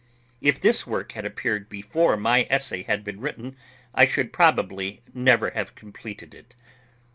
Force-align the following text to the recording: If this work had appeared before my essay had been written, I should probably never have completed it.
If 0.41 0.59
this 0.59 0.87
work 0.87 1.11
had 1.11 1.27
appeared 1.27 1.69
before 1.69 2.17
my 2.17 2.47
essay 2.49 2.81
had 2.81 3.03
been 3.03 3.19
written, 3.21 3.55
I 3.93 4.05
should 4.05 4.33
probably 4.33 5.03
never 5.13 5.51
have 5.51 5.75
completed 5.75 6.33
it. 6.33 6.55